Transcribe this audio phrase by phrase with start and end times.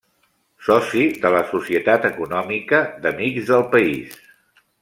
[0.67, 4.21] Soci de la Societat Econòmica d'Amics del País.